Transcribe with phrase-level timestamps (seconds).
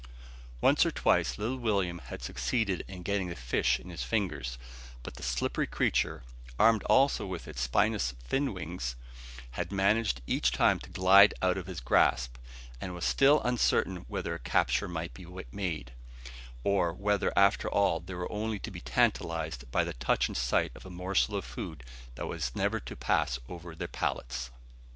[0.61, 4.57] Once or twice little William had succeeded in getting the fish in his fingers;
[5.03, 6.23] but the slippery creature,
[6.57, 8.95] armed also with its spinous fin wings,
[9.51, 12.37] had managed each time to glide out of his grasp;
[12.81, 15.93] and it was still uncertain whether a capture might be made,
[16.63, 20.71] or whether after all they were only to be tantalised by the touch and sight
[20.73, 21.83] of a morsel of food
[22.15, 24.49] that was never to pass over their palates.